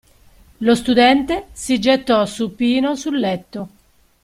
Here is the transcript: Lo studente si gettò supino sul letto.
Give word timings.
Lo 0.61 0.73
studente 0.73 1.49
si 1.51 1.77
gettò 1.79 2.25
supino 2.25 2.95
sul 2.95 3.19
letto. 3.19 3.69